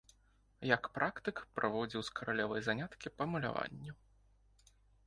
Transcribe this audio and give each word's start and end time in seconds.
Як 0.75 0.83
практык 0.95 1.43
праводзіў 1.59 2.01
з 2.09 2.17
каралевай 2.21 2.61
заняткі 2.69 3.07
па 3.21 3.33
маляванню. 3.37 3.93